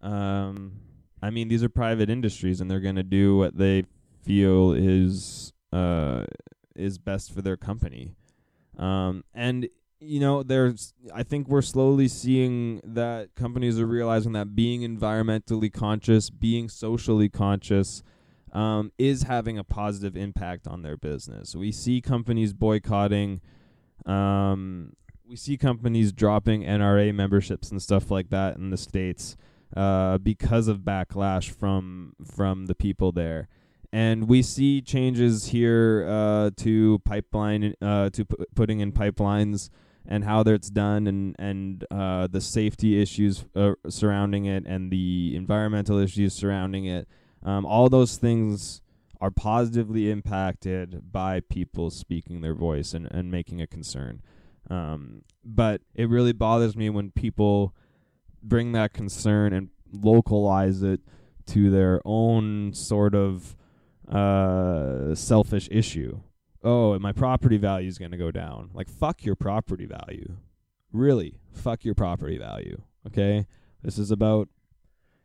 um, 0.02 0.74
I 1.22 1.30
mean, 1.30 1.48
these 1.48 1.64
are 1.64 1.70
private 1.70 2.10
industries, 2.10 2.62
and 2.62 2.70
they're 2.70 2.80
going 2.80 2.96
to 2.96 3.04
do 3.04 3.38
what 3.38 3.58
they 3.58 3.86
feel 4.24 4.74
is 4.74 5.54
uh, 5.74 6.26
is 6.76 6.98
best 6.98 7.34
for 7.34 7.42
their 7.42 7.58
company. 7.58 8.16
Um, 8.78 9.24
and 9.34 9.68
you 10.00 10.20
know, 10.20 10.44
there's 10.44 10.94
I 11.14 11.24
think 11.24 11.48
we're 11.48 11.62
slowly 11.62 12.08
seeing 12.08 12.82
that 12.84 13.36
companies 13.36 13.80
are 13.80 13.88
realizing 13.88 14.34
that 14.34 14.56
being 14.56 14.82
environmentally 14.82 15.74
conscious, 15.74 16.30
being 16.30 16.70
socially 16.70 17.30
conscious, 17.30 18.04
um, 18.56 18.92
is 18.98 19.24
having 19.24 19.58
a 19.58 19.64
positive 19.66 20.16
impact 20.16 20.66
on 20.66 20.82
their 20.82 20.96
business. 20.96 21.56
We 21.56 21.74
see 21.74 22.00
companies 22.00 22.54
boycotting. 22.54 23.42
Um, 24.06 24.94
we 25.28 25.36
see 25.36 25.58
companies 25.58 26.14
dropping 26.14 26.64
NRA 26.64 27.14
memberships 27.14 27.70
and 27.70 27.82
stuff 27.82 28.10
like 28.10 28.30
that 28.30 28.56
in 28.56 28.70
the 28.70 28.78
states 28.78 29.36
uh, 29.76 30.20
because 30.20 30.70
of 30.70 30.80
backlash 30.80 31.52
from 31.52 32.14
from 32.24 32.68
the 32.68 32.76
people 32.76 33.12
there. 33.12 33.50
And 33.92 34.28
we 34.28 34.42
see 34.42 34.82
changes 34.82 35.48
here 35.48 36.06
uh, 36.08 36.52
to 36.58 37.00
pipeline 37.00 37.76
uh, 37.82 38.10
to 38.12 38.26
p- 38.26 38.46
putting 38.56 38.80
in 38.80 38.94
pipelines 38.94 39.70
and 40.08 40.24
how 40.24 40.44
that's 40.44 40.70
done 40.70 41.08
and 41.08 41.36
and 41.40 41.86
uh, 41.92 42.28
the 42.28 42.40
safety 42.40 43.02
issues 43.02 43.44
uh, 43.54 43.74
surrounding 43.90 44.46
it 44.46 44.66
and 44.66 44.92
the 44.92 45.36
environmental 45.36 45.98
issues 45.98 46.34
surrounding 46.34 46.86
it. 46.86 47.10
Um, 47.46 47.66
all 47.66 47.88
those 47.90 48.18
things 48.18 48.82
are 49.22 49.32
positively 49.32 50.12
impacted 50.12 51.12
by 51.12 51.40
people 51.40 51.90
speaking 51.90 52.42
their 52.42 52.56
voice 52.56 52.94
and, 52.94 53.08
and 53.12 53.32
making 53.32 53.62
a 53.62 53.68
concern. 53.68 54.22
Um, 54.70 55.22
but 55.44 55.82
it 55.94 56.10
really 56.10 56.34
bothers 56.34 56.76
me 56.76 56.90
when 56.90 57.12
people 57.12 57.76
bring 58.42 58.72
that 58.74 58.94
concern 58.94 59.54
and 59.54 59.70
localize 59.94 60.82
it 60.82 61.02
to 61.48 61.70
their 61.70 62.02
own 62.04 62.74
sort 62.74 63.14
of 63.14 63.56
uh, 64.12 65.14
selfish 65.14 65.70
issue. 65.72 66.20
Oh, 66.64 66.98
my 66.98 67.12
property 67.12 67.58
value 67.58 67.88
is 67.88 68.00
going 68.00 68.12
to 68.12 68.18
go 68.18 68.32
down. 68.32 68.72
Like, 68.74 68.90
fuck 68.90 69.24
your 69.24 69.36
property 69.36 69.86
value. 69.86 70.38
Really, 70.92 71.40
fuck 71.52 71.86
your 71.86 71.94
property 71.94 72.40
value. 72.40 72.82
Okay? 73.06 73.46
This 73.84 74.00
is 74.00 74.10
about, 74.10 74.50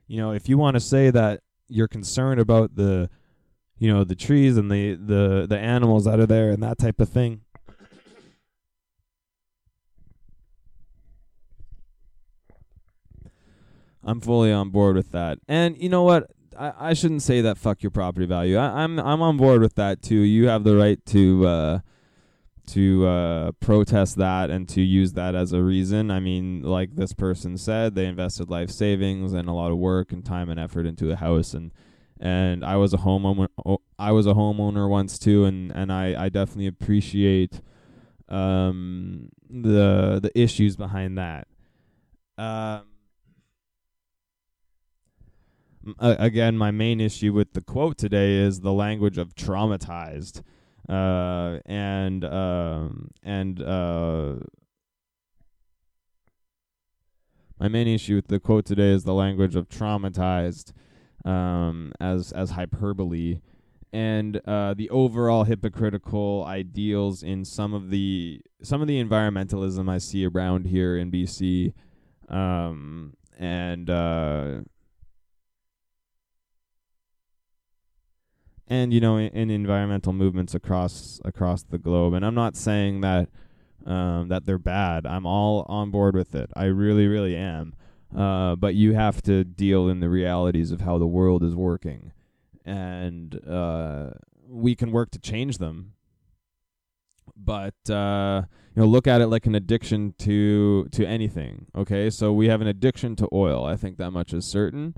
you 0.06 0.18
know, 0.18 0.32
if 0.32 0.50
you 0.50 0.58
want 0.58 0.74
to 0.74 0.80
say 0.80 1.10
that 1.10 1.40
you're 1.70 1.88
concerned 1.88 2.40
about 2.40 2.76
the, 2.76 3.08
you 3.78 3.92
know, 3.92 4.04
the 4.04 4.14
trees 4.14 4.56
and 4.56 4.70
the, 4.70 4.94
the, 4.94 5.46
the 5.48 5.58
animals 5.58 6.04
that 6.04 6.20
are 6.20 6.26
there 6.26 6.50
and 6.50 6.62
that 6.62 6.78
type 6.78 7.00
of 7.00 7.08
thing, 7.08 7.42
I'm 14.02 14.20
fully 14.20 14.52
on 14.52 14.70
board 14.70 14.96
with 14.96 15.12
that. 15.12 15.38
And 15.46 15.76
you 15.78 15.88
know 15.88 16.02
what? 16.02 16.30
I, 16.58 16.90
I 16.90 16.94
shouldn't 16.94 17.22
say 17.22 17.40
that 17.42 17.58
fuck 17.58 17.82
your 17.82 17.90
property 17.90 18.26
value. 18.26 18.56
I, 18.56 18.82
I'm 18.82 18.98
I'm 18.98 19.22
on 19.22 19.36
board 19.36 19.60
with 19.60 19.74
that 19.76 20.02
too. 20.02 20.16
You 20.16 20.48
have 20.48 20.64
the 20.64 20.76
right 20.76 21.04
to 21.06 21.46
uh, 21.46 21.78
to 22.72 23.06
uh, 23.06 23.52
protest 23.60 24.16
that 24.16 24.50
and 24.50 24.68
to 24.70 24.80
use 24.80 25.12
that 25.14 25.34
as 25.34 25.52
a 25.52 25.62
reason. 25.62 26.10
I 26.10 26.20
mean, 26.20 26.62
like 26.62 26.96
this 26.96 27.12
person 27.12 27.56
said, 27.56 27.94
they 27.94 28.06
invested 28.06 28.50
life 28.50 28.70
savings 28.70 29.32
and 29.32 29.48
a 29.48 29.52
lot 29.52 29.70
of 29.70 29.78
work 29.78 30.12
and 30.12 30.24
time 30.24 30.48
and 30.50 30.58
effort 30.58 30.86
into 30.86 31.10
a 31.10 31.16
house 31.16 31.54
and 31.54 31.72
and 32.20 32.62
I 32.64 32.76
was 32.76 32.92
a 32.92 32.98
homeowner. 32.98 33.48
I 33.98 34.12
was 34.12 34.26
a 34.26 34.34
homeowner 34.34 34.88
once 34.88 35.18
too, 35.18 35.46
and 35.46 35.72
and 35.72 35.90
I 35.90 36.24
I 36.24 36.28
definitely 36.28 36.66
appreciate 36.66 37.62
um 38.28 39.30
the 39.48 40.20
the 40.22 40.30
issues 40.38 40.76
behind 40.76 41.16
that. 41.16 41.48
Um 42.36 42.82
again, 45.98 46.58
my 46.58 46.70
main 46.70 47.00
issue 47.00 47.32
with 47.32 47.54
the 47.54 47.62
quote 47.62 47.96
today 47.96 48.34
is 48.34 48.60
the 48.60 48.72
language 48.72 49.16
of 49.16 49.34
traumatized, 49.34 50.42
uh, 50.90 51.60
and 51.66 52.24
um, 52.24 53.10
and 53.22 53.62
uh, 53.62 54.34
my 57.60 57.68
main 57.68 57.86
issue 57.86 58.16
with 58.16 58.26
the 58.26 58.40
quote 58.40 58.64
today 58.64 58.90
is 58.90 59.04
the 59.04 59.14
language 59.14 59.54
of 59.54 59.68
traumatized, 59.68 60.72
um, 61.24 61.92
as 62.00 62.32
as 62.32 62.50
hyperbole, 62.50 63.38
and 63.92 64.40
uh, 64.48 64.74
the 64.74 64.90
overall 64.90 65.44
hypocritical 65.44 66.44
ideals 66.48 67.22
in 67.22 67.44
some 67.44 67.72
of 67.72 67.90
the 67.90 68.40
some 68.60 68.82
of 68.82 68.88
the 68.88 69.02
environmentalism 69.02 69.88
I 69.88 69.98
see 69.98 70.26
around 70.26 70.66
here 70.66 70.96
in 70.96 71.12
BC, 71.12 71.72
um, 72.28 73.14
and 73.38 73.88
and 78.70 78.94
you 78.94 79.00
know 79.00 79.18
in, 79.18 79.28
in, 79.30 79.50
environmental 79.50 80.12
movements 80.14 80.54
across 80.54 81.20
across 81.24 81.64
the 81.64 81.76
globe. 81.76 82.14
And 82.14 82.24
i'm 82.24 82.34
not 82.34 82.56
saying 82.56 83.02
that 83.02 83.28
um, 83.86 84.28
that 84.28 84.44
they're 84.44 84.58
bad. 84.58 85.06
I'm 85.06 85.24
all 85.24 85.64
on 85.68 85.90
board 85.90 86.14
with 86.14 86.34
it. 86.34 86.50
I 86.54 86.64
really 86.64 87.06
really 87.06 87.36
am. 87.36 87.74
Uh, 88.16 88.56
but 88.56 88.74
you 88.74 88.94
have 88.94 89.22
to 89.22 89.44
deal 89.44 89.88
in 89.88 90.00
the 90.00 90.08
realities 90.08 90.72
of 90.72 90.80
how 90.80 90.98
the 90.98 91.06
world 91.06 91.44
is 91.44 91.54
working. 91.54 92.12
And 92.64 93.40
uh, 93.48 94.10
we 94.48 94.74
can 94.74 94.90
work 94.90 95.10
to 95.12 95.18
change 95.18 95.58
them. 95.58 95.92
But 97.36 97.88
uh, 97.88 98.42
you 98.74 98.82
know 98.82 98.88
look 98.88 99.06
at 99.06 99.20
it 99.20 99.28
like 99.28 99.46
an 99.46 99.54
addiction 99.54 100.14
to 100.18 100.86
to 100.92 101.06
anything 101.06 101.66
okay? 101.74 102.10
So 102.10 102.32
we 102.32 102.48
have 102.48 102.60
an 102.60 102.66
addiction 102.66 103.16
to 103.16 103.28
oil. 103.32 103.64
I 103.64 103.76
think 103.76 103.96
that 103.96 104.10
much 104.10 104.32
is 104.32 104.44
certain. 104.44 104.94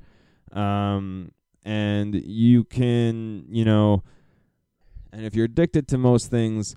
Um, 0.53 1.31
and 1.65 2.15
you 2.15 2.65
can, 2.65 3.45
you 3.49 3.65
know, 3.65 4.03
and 5.13 5.25
if 5.25 5.35
you're 5.35 5.45
addicted 5.45 5.87
to 5.89 5.99
most 5.99 6.31
things, 6.31 6.75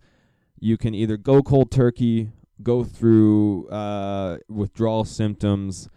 you 0.60 0.78
can 0.78 0.94
either 0.94 1.18
go 1.18 1.42
cold 1.42 1.72
turkey, 1.72 2.32
go 2.62 2.84
through 2.84 3.68
uh, 3.70 4.38
withdrawal 4.50 5.06
symptoms, 5.06 5.90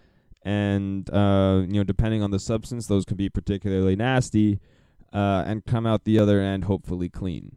and 0.43 1.11
uh, 1.11 1.63
you 1.67 1.75
know, 1.75 1.85
depending 1.85 2.23
on 2.23 2.31
the 2.31 2.39
substance, 2.39 2.87
those 2.87 3.05
can 3.05 3.17
be 3.17 3.29
particularly 3.29 3.97
nasty, 3.97 4.61
uh, 5.13 5.45
and 5.47 5.67
come 5.67 5.87
out 5.87 6.05
the 6.05 6.19
other 6.19 6.41
end 6.41 6.65
hopefully 6.65 7.09
clean. 7.09 7.57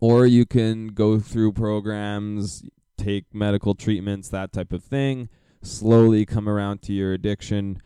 Or 0.00 0.26
you 0.26 0.46
can 0.46 0.88
go 0.88 1.20
through 1.20 1.52
programs, 1.52 2.64
take 2.96 3.26
medical 3.32 3.74
treatments, 3.74 4.28
that 4.30 4.52
type 4.52 4.72
of 4.72 4.82
thing, 4.82 5.28
slowly 5.62 6.26
come 6.26 6.48
around 6.48 6.82
to 6.82 6.92
your 6.92 7.12
addiction 7.12 7.80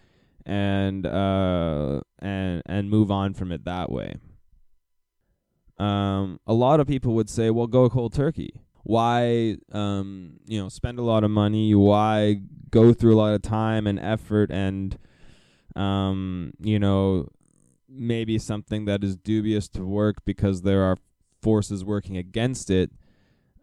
and 0.50 1.06
uh, 1.06 2.00
and 2.18 2.62
and 2.66 2.90
move 2.90 3.10
on 3.10 3.34
from 3.34 3.52
it 3.52 3.64
that 3.64 3.90
way. 3.90 4.16
Um, 5.78 6.40
a 6.46 6.52
lot 6.52 6.80
of 6.80 6.86
people 6.86 7.14
would 7.14 7.30
say, 7.30 7.50
"Well, 7.50 7.68
go 7.68 7.88
cold 7.88 8.12
turkey." 8.12 8.60
why 8.82 9.56
um 9.72 10.32
you 10.46 10.60
know 10.60 10.68
spend 10.68 10.98
a 10.98 11.02
lot 11.02 11.22
of 11.22 11.30
money 11.30 11.74
why 11.74 12.40
go 12.70 12.92
through 12.92 13.14
a 13.14 13.18
lot 13.18 13.34
of 13.34 13.42
time 13.42 13.86
and 13.86 13.98
effort 14.00 14.50
and 14.50 14.98
um 15.76 16.52
you 16.60 16.78
know 16.78 17.28
maybe 17.88 18.38
something 18.38 18.86
that 18.86 19.04
is 19.04 19.16
dubious 19.16 19.68
to 19.68 19.84
work 19.84 20.16
because 20.24 20.62
there 20.62 20.82
are 20.82 20.96
forces 21.42 21.84
working 21.84 22.16
against 22.16 22.70
it 22.70 22.90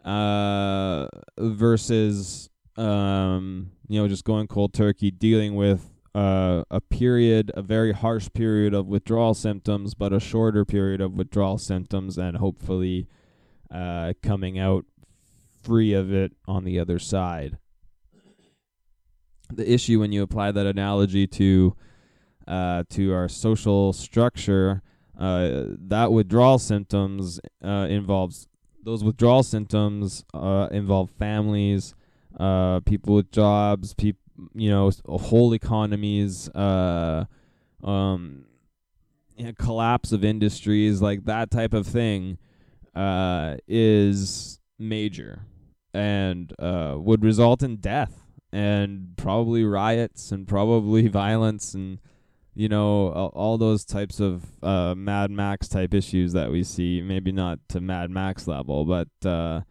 uh 0.06 1.08
versus 1.40 2.50
um 2.76 3.72
you 3.88 4.00
know 4.00 4.08
just 4.08 4.24
going 4.24 4.48
cold 4.48 4.74
turkey 4.74 5.10
dealing 5.10 5.56
with 5.56 5.97
uh, 6.18 6.64
a 6.72 6.82
period, 6.82 7.52
a 7.54 7.62
very 7.62 7.92
harsh 7.92 8.28
period 8.34 8.74
of 8.74 8.88
withdrawal 8.88 9.36
symptoms, 9.36 9.94
but 9.94 10.12
a 10.12 10.20
shorter 10.20 10.66
period 10.66 11.00
of 11.00 11.14
withdrawal 11.14 11.60
symptoms, 11.60 12.18
and 12.18 12.38
hopefully 12.38 13.08
uh, 13.70 14.14
coming 14.24 14.58
out 14.58 14.84
free 15.62 15.94
of 15.94 16.12
it 16.12 16.32
on 16.48 16.64
the 16.64 16.80
other 16.80 16.98
side. 16.98 17.60
The 19.54 19.72
issue 19.72 20.00
when 20.00 20.12
you 20.12 20.24
apply 20.24 20.52
that 20.54 20.66
analogy 20.66 21.28
to 21.28 21.76
uh, 22.48 22.84
to 22.90 23.14
our 23.14 23.30
social 23.30 23.94
structure, 23.94 24.82
uh, 25.20 25.66
that 25.68 26.12
withdrawal 26.12 26.58
symptoms 26.58 27.40
uh, 27.64 27.86
involves 27.90 28.48
those 28.84 29.04
withdrawal 29.04 29.44
symptoms 29.44 30.26
uh, 30.34 30.68
involve 30.72 31.12
families, 31.12 31.94
people 32.86 33.14
with 33.14 33.32
jobs, 33.32 33.94
people 33.94 34.27
you 34.54 34.70
know 34.70 34.92
whole 35.08 35.54
economies 35.54 36.50
uh 36.50 37.26
um 37.84 38.46
collapse 39.58 40.12
of 40.12 40.24
industries 40.24 41.02
like 41.02 41.26
that 41.26 41.52
type 41.52 41.74
of 41.74 41.86
thing 41.86 42.38
uh 42.96 43.56
is 43.68 44.60
major 44.80 45.42
and 45.94 46.54
uh 46.60 46.96
would 46.98 47.24
result 47.24 47.64
in 47.64 47.78
death 47.78 48.28
and 48.52 49.14
probably 49.18 49.64
riots 49.64 50.32
and 50.32 50.48
probably 50.48 51.08
violence 51.24 51.74
and 51.74 52.00
you 52.56 52.68
know 52.68 53.10
all 53.36 53.58
those 53.58 53.86
types 53.86 54.20
of 54.20 54.64
uh 54.64 54.96
Mad 54.96 55.30
Max 55.30 55.68
type 55.68 55.94
issues 55.94 56.34
that 56.34 56.52
we 56.52 56.64
see. 56.64 57.02
Maybe 57.02 57.32
not 57.32 57.60
to 57.70 57.82
Mad 57.82 58.10
Max 58.10 58.48
level 58.48 58.86
but 58.86 59.10
uh 59.28 59.62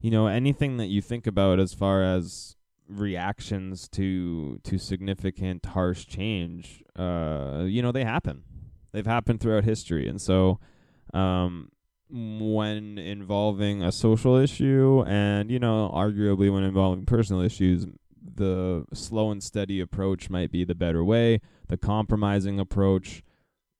you 0.00 0.10
know 0.10 0.26
anything 0.26 0.76
that 0.78 0.86
you 0.86 1.00
think 1.00 1.26
about 1.26 1.60
as 1.60 1.72
far 1.74 2.02
as 2.02 2.56
reactions 2.88 3.88
to 3.88 4.58
to 4.62 4.78
significant 4.78 5.64
harsh 5.64 6.06
change 6.06 6.82
uh 6.96 7.64
you 7.66 7.80
know 7.82 7.92
they 7.92 8.04
happen. 8.04 8.42
They've 8.92 9.06
happened 9.06 9.40
throughout 9.40 9.64
history. 9.64 10.08
And 10.08 10.20
so 10.20 10.58
um 11.12 11.70
when 12.10 12.98
involving 12.98 13.82
a 13.82 13.90
social 13.90 14.36
issue 14.36 15.02
and 15.06 15.50
you 15.50 15.58
know 15.58 15.90
arguably 15.94 16.52
when 16.52 16.62
involving 16.62 17.06
personal 17.06 17.42
issues 17.42 17.86
the 18.36 18.84
slow 18.92 19.30
and 19.30 19.42
steady 19.42 19.80
approach 19.80 20.30
might 20.30 20.50
be 20.50 20.64
the 20.64 20.74
better 20.74 21.04
way. 21.04 21.40
The 21.68 21.76
compromising 21.76 22.60
approach 22.60 23.22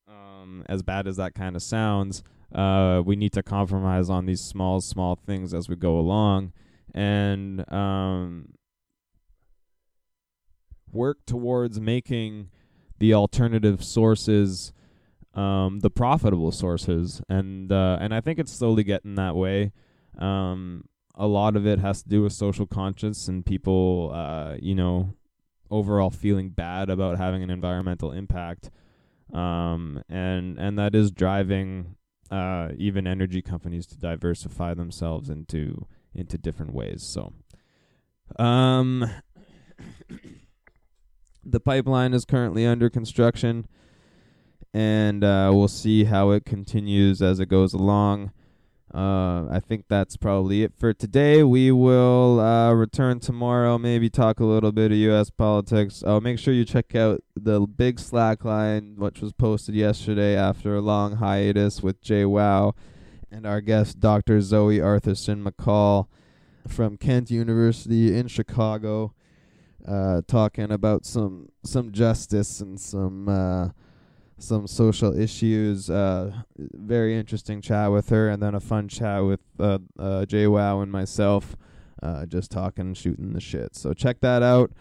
um 0.08 0.64
as 0.66 0.82
bad 0.82 1.06
as 1.06 1.16
that 1.16 1.34
kind 1.34 1.56
of 1.56 1.62
sounds 1.62 2.22
uh 2.54 3.02
we 3.04 3.16
need 3.16 3.32
to 3.34 3.42
compromise 3.42 4.08
on 4.08 4.24
these 4.26 4.40
small 4.40 4.80
small 4.80 5.14
things 5.14 5.52
as 5.52 5.68
we 5.68 5.76
go 5.76 5.98
along. 5.98 6.52
And 6.94 7.70
um 7.70 8.48
work 10.94 11.18
towards 11.26 11.80
making 11.80 12.50
the 12.98 13.12
alternative 13.14 13.82
sources 13.82 14.72
um, 15.34 15.80
the 15.80 15.90
profitable 15.90 16.52
sources, 16.52 17.20
and 17.28 17.70
uh, 17.72 17.98
and 18.00 18.14
I 18.14 18.20
think 18.20 18.38
it's 18.38 18.52
slowly 18.52 18.84
getting 18.84 19.16
that 19.16 19.34
way. 19.34 19.72
Um, 20.18 20.84
a 21.16 21.26
lot 21.26 21.56
of 21.56 21.66
it 21.66 21.80
has 21.80 22.02
to 22.02 22.08
do 22.08 22.22
with 22.22 22.32
social 22.32 22.66
conscience 22.66 23.28
and 23.28 23.44
people, 23.44 24.12
uh, 24.14 24.56
you 24.60 24.74
know, 24.74 25.14
overall 25.70 26.10
feeling 26.10 26.50
bad 26.50 26.88
about 26.88 27.18
having 27.18 27.42
an 27.42 27.50
environmental 27.50 28.12
impact, 28.12 28.70
um, 29.32 30.02
and 30.08 30.58
and 30.58 30.78
that 30.78 30.94
is 30.94 31.10
driving 31.10 31.96
uh, 32.30 32.68
even 32.76 33.06
energy 33.06 33.42
companies 33.42 33.86
to 33.86 33.98
diversify 33.98 34.74
themselves 34.74 35.28
into 35.28 35.86
into 36.14 36.38
different 36.38 36.72
ways. 36.72 37.02
So, 37.02 37.32
um. 38.38 39.10
The 41.46 41.60
pipeline 41.60 42.14
is 42.14 42.24
currently 42.24 42.66
under 42.66 42.88
construction, 42.88 43.66
and 44.72 45.22
uh, 45.22 45.50
we'll 45.52 45.68
see 45.68 46.04
how 46.04 46.30
it 46.30 46.44
continues 46.44 47.20
as 47.20 47.38
it 47.40 47.46
goes 47.46 47.74
along. 47.74 48.32
Uh, 48.94 49.48
I 49.50 49.60
think 49.60 49.86
that's 49.88 50.16
probably 50.16 50.62
it 50.62 50.72
for 50.78 50.92
today. 50.92 51.42
We 51.42 51.72
will 51.72 52.38
uh, 52.38 52.72
return 52.72 53.18
tomorrow, 53.18 53.76
maybe 53.76 54.08
talk 54.08 54.38
a 54.38 54.44
little 54.44 54.70
bit 54.70 54.92
of 54.92 54.98
U.S. 54.98 55.30
politics. 55.30 56.04
Oh, 56.06 56.20
make 56.20 56.38
sure 56.38 56.54
you 56.54 56.64
check 56.64 56.94
out 56.94 57.22
the 57.34 57.60
big 57.60 57.96
Slackline, 57.96 58.96
which 58.96 59.20
was 59.20 59.32
posted 59.32 59.74
yesterday 59.74 60.36
after 60.36 60.76
a 60.76 60.80
long 60.80 61.16
hiatus 61.16 61.82
with 61.82 62.00
Jay 62.00 62.24
Wow 62.24 62.74
and 63.34 63.46
our 63.46 63.60
guest, 63.60 63.98
Dr. 63.98 64.40
Zoe 64.40 64.78
Arthurson 64.78 65.44
McCall 65.44 66.06
from 66.68 66.96
Kent 66.96 67.32
University 67.32 68.16
in 68.16 68.28
Chicago 68.28 69.12
uh, 69.86 70.22
talking 70.26 70.70
about 70.70 71.04
some 71.04 71.50
some 71.62 71.92
justice 71.92 72.60
and 72.60 72.80
some 72.80 73.28
uh, 73.28 73.68
some 74.38 74.66
social 74.66 75.18
issues. 75.18 75.90
Uh, 75.90 76.32
very 76.56 77.16
interesting 77.16 77.60
chat 77.60 77.90
with 77.90 78.08
her, 78.08 78.28
and 78.28 78.42
then 78.42 78.54
a 78.54 78.60
fun 78.60 78.88
chat 78.88 79.24
with 79.24 79.40
uh, 79.58 79.78
uh, 79.98 80.24
Jay 80.26 80.46
Wow 80.46 80.80
and 80.80 80.90
myself, 80.90 81.56
uh, 82.02 82.26
just 82.26 82.50
talking, 82.50 82.94
shooting 82.94 83.32
the 83.32 83.40
shit. 83.40 83.76
So 83.76 83.92
check 83.92 84.20
that 84.20 84.42
out. 84.42 84.72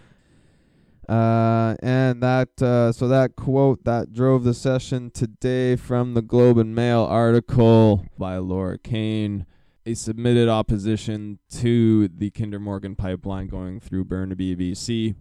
Uh, 1.09 1.75
and 1.83 2.23
that 2.23 2.61
uh, 2.61 2.91
so 2.93 3.09
that 3.09 3.35
quote 3.35 3.83
that 3.83 4.13
drove 4.13 4.45
the 4.45 4.53
session 4.53 5.11
today 5.11 5.75
from 5.75 6.13
the 6.13 6.21
Globe 6.21 6.57
and 6.57 6.73
Mail 6.73 7.01
article 7.01 8.05
by 8.17 8.37
Laura 8.37 8.77
Kane 8.77 9.45
a 9.85 9.93
submitted 9.93 10.47
opposition 10.47 11.39
to 11.49 12.07
the 12.07 12.29
Kinder 12.29 12.59
Morgan 12.59 12.95
pipeline 12.95 13.47
going 13.47 13.79
through 13.79 14.05
Burnaby, 14.05 14.55
BC. 14.55 15.15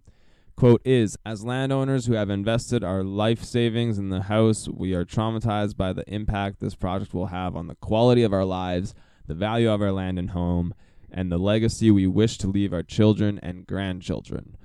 Quote 0.56 0.82
is 0.84 1.16
As 1.26 1.44
landowners 1.44 2.06
who 2.06 2.12
have 2.12 2.30
invested 2.30 2.84
our 2.84 3.02
life 3.02 3.42
savings 3.42 3.98
in 3.98 4.10
the 4.10 4.22
house, 4.22 4.68
we 4.68 4.94
are 4.94 5.04
traumatized 5.04 5.76
by 5.76 5.92
the 5.92 6.04
impact 6.06 6.60
this 6.60 6.74
project 6.74 7.12
will 7.12 7.26
have 7.26 7.56
on 7.56 7.66
the 7.66 7.74
quality 7.76 8.22
of 8.22 8.32
our 8.32 8.44
lives, 8.44 8.94
the 9.26 9.34
value 9.34 9.70
of 9.70 9.82
our 9.82 9.92
land 9.92 10.18
and 10.18 10.30
home, 10.30 10.74
and 11.10 11.30
the 11.30 11.38
legacy 11.38 11.90
we 11.90 12.06
wish 12.06 12.38
to 12.38 12.46
leave 12.46 12.72
our 12.72 12.82
children 12.82 13.40
and 13.42 13.66
grandchildren. 13.66 14.56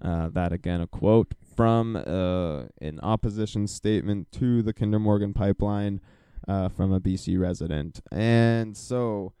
Uh, 0.00 0.28
that 0.28 0.52
again, 0.52 0.80
a 0.80 0.86
quote 0.86 1.32
from 1.54 1.96
uh, 1.96 2.64
an 2.80 2.98
opposition 3.02 3.66
statement 3.66 4.30
to 4.32 4.62
the 4.62 4.72
Kinder 4.72 4.98
Morgan 4.98 5.32
pipeline 5.32 6.00
uh, 6.46 6.68
from 6.68 6.92
a 6.92 7.00
BC 7.00 7.38
resident. 7.38 8.00
And 8.10 8.76
so 8.76 9.32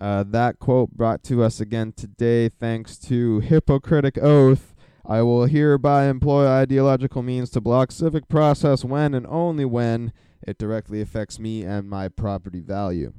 uh, 0.00 0.24
that 0.28 0.58
quote 0.58 0.92
brought 0.92 1.22
to 1.24 1.42
us 1.42 1.60
again 1.60 1.92
today 1.92 2.48
thanks 2.48 2.98
to 2.98 3.40
Hypocritic 3.40 4.18
Oath. 4.18 4.74
I 5.04 5.22
will 5.22 5.46
hereby 5.46 6.06
employ 6.06 6.46
ideological 6.46 7.22
means 7.22 7.50
to 7.50 7.60
block 7.60 7.90
civic 7.90 8.28
process 8.28 8.84
when 8.84 9.14
and 9.14 9.26
only 9.26 9.64
when 9.64 10.12
it 10.46 10.58
directly 10.58 11.00
affects 11.00 11.38
me 11.38 11.64
and 11.64 11.88
my 11.88 12.08
property 12.08 12.60
value. 12.60 13.12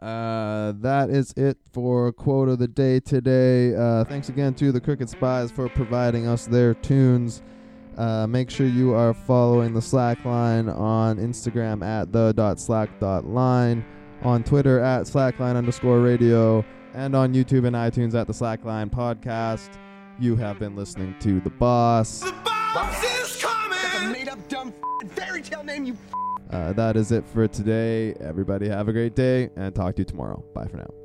Uh, 0.00 0.72
that 0.76 1.10
is 1.10 1.32
it 1.36 1.58
for 1.70 2.10
quote 2.12 2.48
of 2.48 2.58
the 2.58 2.66
day 2.66 2.98
today. 2.98 3.74
Uh, 3.76 4.02
thanks 4.04 4.30
again 4.30 4.54
to 4.54 4.72
the 4.72 4.80
Crooked 4.80 5.10
Spies 5.10 5.50
for 5.50 5.68
providing 5.68 6.26
us 6.26 6.46
their 6.46 6.72
tunes. 6.72 7.42
Uh, 7.96 8.26
make 8.26 8.50
sure 8.50 8.66
you 8.66 8.94
are 8.94 9.12
following 9.12 9.74
the 9.74 9.80
Slackline 9.80 10.74
on 10.76 11.18
Instagram 11.18 11.84
at 11.84 12.12
the.slack.line, 12.12 13.84
on 14.22 14.44
Twitter 14.44 14.80
at 14.80 15.06
slackline 15.06 15.56
underscore 15.56 16.00
radio, 16.00 16.64
and 16.94 17.14
on 17.14 17.34
YouTube 17.34 17.66
and 17.66 17.76
iTunes 17.76 18.14
at 18.14 18.26
the 18.26 18.32
Slackline 18.32 18.90
podcast. 18.90 19.70
You 20.18 20.36
have 20.36 20.58
been 20.58 20.76
listening 20.76 21.14
to 21.20 21.40
The 21.40 21.50
Boss. 21.50 22.20
The 22.20 22.32
boss 22.44 23.02
is 23.02 23.42
coming! 23.42 23.78
That's 23.82 24.04
a 24.04 24.10
made 24.10 24.28
up 24.28 24.48
dumb 24.48 24.74
fairy 25.14 25.42
tale 25.42 25.64
name, 25.64 25.84
you 25.84 25.96
uh, 26.50 26.72
that 26.72 26.96
is 26.96 27.12
it 27.12 27.24
for 27.28 27.46
today. 27.46 28.12
Everybody 28.20 28.68
have 28.68 28.88
a 28.88 28.92
great 28.92 29.14
day 29.14 29.50
and 29.56 29.74
talk 29.74 29.94
to 29.96 30.00
you 30.00 30.04
tomorrow. 30.04 30.44
Bye 30.52 30.66
for 30.66 30.78
now. 30.78 30.99